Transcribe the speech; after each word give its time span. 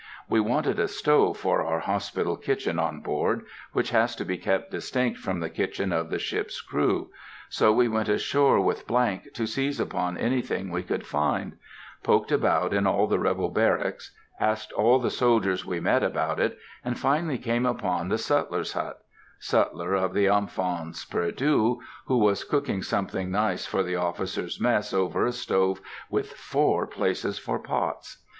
We 0.27 0.39
wanted 0.39 0.79
a 0.79 0.87
stove 0.87 1.37
for 1.37 1.63
our 1.63 1.81
hospital 1.81 2.35
kitchen 2.35 2.79
on 2.79 3.01
board, 3.01 3.45
which 3.71 3.91
has 3.91 4.15
to 4.15 4.25
be 4.25 4.35
kept 4.35 4.71
distinct 4.71 5.19
from 5.19 5.41
the 5.41 5.49
kitchen 5.51 5.93
of 5.93 6.09
the 6.09 6.17
ship's 6.17 6.59
crew; 6.59 7.11
so 7.49 7.71
we 7.71 7.87
went 7.87 8.09
ashore 8.09 8.59
with—— 8.59 8.87
to 8.87 9.45
seize 9.45 9.79
upon 9.79 10.17
anything 10.17 10.71
we 10.71 10.81
could 10.81 11.05
find; 11.05 11.55
poked 12.01 12.31
about 12.31 12.73
in 12.73 12.87
all 12.87 13.05
the 13.05 13.19
rebel 13.19 13.49
barracks, 13.49 14.11
asked 14.39 14.71
all 14.71 14.97
the 14.97 15.11
soldiers 15.11 15.67
we 15.67 15.79
met 15.79 16.01
about 16.01 16.39
it, 16.39 16.57
and 16.83 16.97
finally 16.97 17.37
came 17.37 17.67
upon 17.67 18.09
the 18.09 18.17
sutler's 18.17 18.73
hut,—sutler 18.73 19.93
of 19.93 20.15
the 20.15 20.25
Enfans 20.25 21.05
Perdus, 21.05 21.77
who 22.07 22.17
was 22.17 22.43
cooking 22.43 22.81
something 22.81 23.29
nice 23.29 23.67
for 23.67 23.83
the 23.83 23.97
officers' 23.97 24.59
mess 24.59 24.95
over 24.95 25.27
a 25.27 25.31
stove 25.31 25.79
with 26.09 26.33
four 26.33 26.87
places 26.87 27.37
for 27.37 27.59
pots! 27.59 28.25